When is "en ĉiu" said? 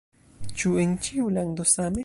0.85-1.31